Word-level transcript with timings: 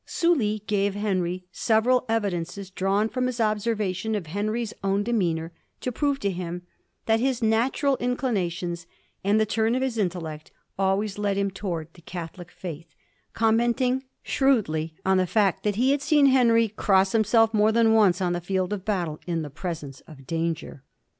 Sully 0.03 0.63
gave 0.65 0.95
Henry 0.95 1.45
several 1.51 2.05
evidences, 2.09 2.71
drawn 2.71 3.07
from 3.07 3.27
his 3.27 3.39
observation 3.39 4.15
of 4.15 4.25
Henry's 4.25 4.73
own 4.83 5.03
demeanour, 5.03 5.51
to 5.81 5.91
prove 5.91 6.17
to 6.21 6.31
him 6.31 6.63
that 7.05 7.19
his 7.19 7.43
natural 7.43 7.97
inclinations 7.97 8.87
and 9.23 9.39
the 9.39 9.45
turn 9.45 9.75
of 9.75 9.83
his 9.83 9.99
intellect 9.99 10.49
always 10.75 11.19
led 11.19 11.37
him 11.37 11.51
towards 11.51 11.91
the 11.93 12.01
Catholic 12.01 12.49
faith, 12.49 12.95
commenting 13.33 14.03
shrewdly 14.23 14.95
on 15.05 15.17
the 15.17 15.27
fact 15.27 15.61
that 15.63 15.75
he 15.75 15.91
had 15.91 16.01
seen 16.01 16.25
Henry 16.25 16.67
cross 16.69 17.11
himself 17.11 17.53
more 17.53 17.71
than 17.71 17.93
once 17.93 18.21
on 18.21 18.33
the 18.33 18.41
field 18.41 18.73
of 18.73 18.83
battle 18.83 19.19
in 19.27 19.43
the 19.43 19.51
presence 19.51 19.99
of 20.07 20.25
danger. 20.25 20.81